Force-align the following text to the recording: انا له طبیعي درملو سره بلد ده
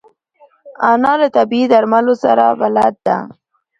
انا 0.91 1.13
له 1.19 1.27
طبیعي 1.37 1.65
درملو 1.73 2.13
سره 2.23 2.45
بلد 2.61 2.93
ده 3.05 3.17